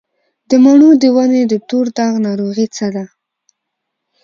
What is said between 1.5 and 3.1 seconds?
د تور داغ ناروغي څه ده؟